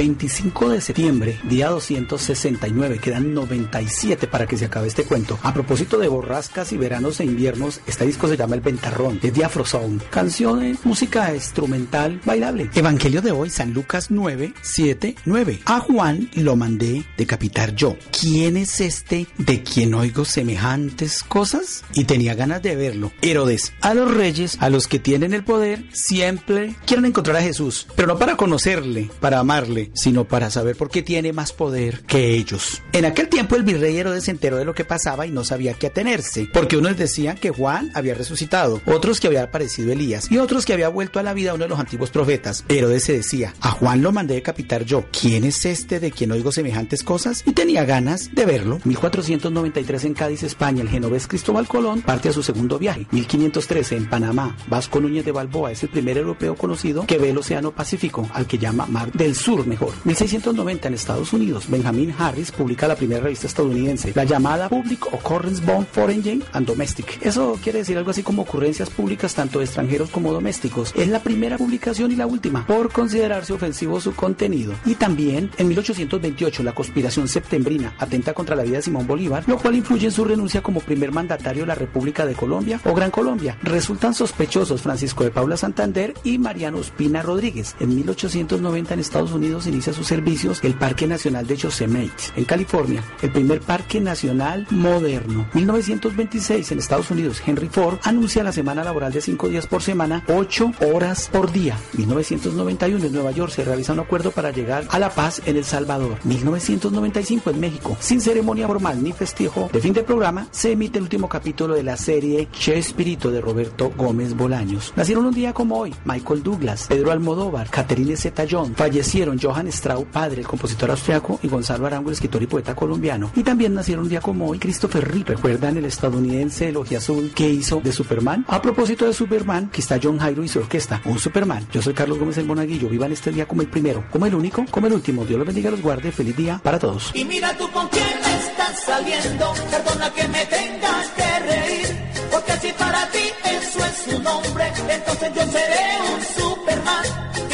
[0.00, 5.38] 25 de septiembre, día 269, quedan 97 para que se acabe este cuento.
[5.42, 9.34] A propósito de borrascas y veranos e inviernos, este disco se llama El Ventarrón, es
[9.34, 10.08] de Afrosound.
[10.08, 12.70] Canciones, música instrumental, bailable.
[12.74, 15.60] Evangelio de hoy, San Lucas 9, 7, 9.
[15.66, 17.98] A Juan lo mandé decapitar yo.
[18.18, 21.84] ¿Quién es este de quien oigo semejantes cosas?
[21.92, 23.12] Y tenía ganas de verlo.
[23.20, 27.86] Herodes, a los reyes, a los que tienen el poder, siempre quieren encontrar a Jesús,
[27.96, 32.34] pero no para conocerle, para amarle, sino para saber por qué tiene más poder que
[32.34, 32.82] ellos.
[32.92, 35.74] En aquel tiempo el virrey Herodes se enteró de lo que pasaba y no sabía
[35.74, 40.38] qué atenerse, porque unos decían que Juan había resucitado, otros que había aparecido Elías y
[40.38, 42.64] otros que había vuelto a la vida uno de los antiguos profetas.
[42.68, 45.04] Herodes se decía, a Juan lo mandé decapitar yo.
[45.12, 47.42] ¿Quién es este de quien oigo semejantes cosas?
[47.46, 48.80] Y tenía ganas de verlo.
[48.84, 53.06] 1493 en Cádiz, España, el genovés Cristóbal Colón parte a su segundo viaje.
[53.10, 57.38] 1513 en Panamá, Vasco Núñez de Balboa es el primer europeo conocido que ve el
[57.38, 59.66] Océano Pacífico, al que llama Mar del Sur
[60.04, 65.64] 1690 en Estados Unidos, Benjamin Harris publica la primera revista estadounidense, la llamada Public Occurrence
[65.64, 67.18] Bond Foreign and Domestic.
[67.22, 70.92] Eso quiere decir algo así como ocurrencias públicas tanto extranjeros como domésticos.
[70.94, 74.74] Es la primera publicación y la última por considerarse ofensivo su contenido.
[74.84, 79.58] Y también en 1828 la conspiración septembrina atenta contra la vida de Simón Bolívar, lo
[79.58, 83.10] cual influye en su renuncia como primer mandatario de la República de Colombia o Gran
[83.10, 83.56] Colombia.
[83.62, 87.76] Resultan sospechosos Francisco de Paula Santander y Mariano Espina Rodríguez.
[87.80, 93.02] En 1890 en Estados Unidos inicia sus servicios el Parque Nacional de Yosemite, en California,
[93.22, 95.48] el primer parque nacional moderno.
[95.54, 100.24] 1926 en Estados Unidos, Henry Ford anuncia la semana laboral de 5 días por semana,
[100.28, 101.78] 8 horas por día.
[101.94, 105.64] 1991 en Nueva York se realiza un acuerdo para llegar a la paz en El
[105.64, 106.18] Salvador.
[106.24, 111.04] 1995 en México, sin ceremonia formal ni festejo de fin de programa, se emite el
[111.04, 114.92] último capítulo de la serie Che Espíritu de Roberto Gómez Bolaños.
[114.96, 119.38] Nacieron un día como hoy Michael Douglas, Pedro Almodóvar, Catherine Zeta-Jones, fallecieron
[119.68, 123.30] Johann padre, el compositor austriaco, y Gonzalo Arango, el escritor y poeta colombiano.
[123.34, 125.34] Y también nacieron un día como hoy Christopher Reeve.
[125.34, 128.44] ¿Recuerdan el estadounidense Elogia Azul que hizo de Superman?
[128.48, 131.66] A propósito de Superman, que está John Jairo y su orquesta, un Superman.
[131.72, 132.88] Yo soy Carlos Gómez el Monaguillo.
[132.88, 135.24] Vivan este día como el primero, como el único, como el último.
[135.24, 136.12] Dios los bendiga, los guarde.
[136.12, 137.10] Feliz día para todos.
[137.14, 139.52] Y mira tú con quién estás saliendo.
[139.70, 141.96] Perdona que me tengas que reír.
[142.30, 147.04] Porque si para ti eso es su nombre, entonces yo seré un Superman.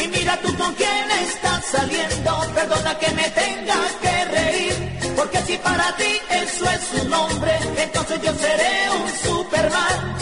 [0.03, 4.75] Y mira tú con quién estás saliendo, perdona que me tenga que reír,
[5.15, 10.17] porque si para ti eso es su nombre, entonces yo seré un Superman.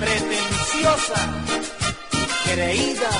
[0.00, 1.20] Pretenciosa,
[2.44, 3.10] creída,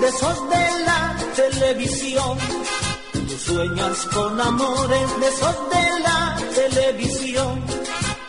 [0.00, 2.38] de esos de la televisión.
[3.12, 7.64] Tú sueñas con amores de esos de la televisión.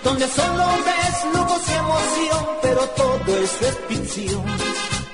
[0.03, 4.45] Donde solo ves lujos y emoción, pero todo eso es ficción.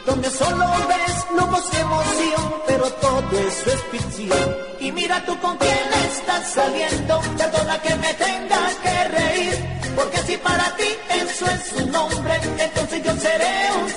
[0.05, 4.55] Donde solo ves lujos y emoción, pero todo eso es ficción.
[4.79, 9.75] Y mira tú con quién estás saliendo, perdona que me tenga que reír.
[9.95, 13.89] Porque si para ti eso es su nombre, entonces yo seré un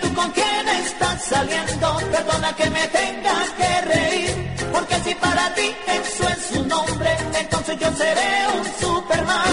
[0.00, 5.74] Tú con quién estás saliendo, perdona que me tenga que reír, porque si para ti
[5.86, 9.51] eso es un hombre, entonces yo seré un Superman.